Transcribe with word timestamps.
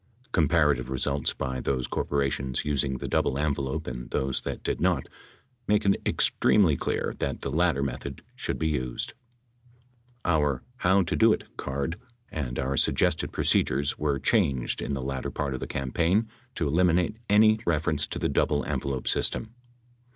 Comparative 0.31 0.89
results 0.89 1.31
by 1.31 1.59
those 1.61 1.85
corporations 1.85 2.65
using 2.65 2.97
the 2.97 3.07
double 3.07 3.37
envelope 3.37 3.85
and 3.85 4.09
those 4.09 4.41
that 4.41 4.63
did 4.63 4.81
not 4.81 5.07
make 5.67 5.85
it 5.85 6.01
ex 6.07 6.31
tremely 6.41 6.75
clear 6.75 7.13
that 7.19 7.41
the 7.41 7.51
latter 7.51 7.83
method 7.83 8.23
should 8.35 8.57
be 8.57 8.67
used. 8.69 9.13
Our 10.25 10.63
"How 10.77 11.03
To 11.03 11.15
Do 11.15 11.31
It" 11.33 11.55
card 11.55 11.99
and 12.31 12.57
our 12.57 12.77
suggested 12.77 13.31
procedures 13.31 13.99
were 13.99 14.17
changed 14.17 14.81
in 14.81 14.95
the 14.95 15.03
latter 15.03 15.29
part 15.29 15.53
of 15.53 15.59
the 15.59 15.67
campaign 15.67 16.27
to 16.55 16.67
eliminate 16.67 17.17
any 17.29 17.59
reference 17.67 18.07
to 18.07 18.17
the 18.17 18.27
double 18.27 18.65
envelope 18.65 19.07
system. 19.07 19.53